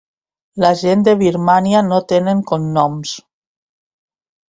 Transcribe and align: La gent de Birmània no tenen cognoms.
La 0.63 0.71
gent 0.79 1.03
de 1.09 1.13
Birmània 1.19 1.85
no 1.91 2.01
tenen 2.15 2.43
cognoms. 2.53 3.17